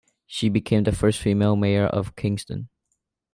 She 0.25 0.49
became 0.49 0.81
the 0.85 0.91
first 0.93 1.19
female 1.19 1.55
mayor 1.55 1.85
of 1.85 2.15
Kingston. 2.15 2.69